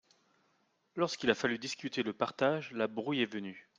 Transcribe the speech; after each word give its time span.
Lorsqu'il 0.95 1.29
a 1.29 1.35
fallu 1.35 1.59
discuter 1.59 2.01
le 2.01 2.11
partage, 2.11 2.71
la 2.71 2.87
brouille 2.87 3.21
est 3.21 3.31
venue. 3.31 3.69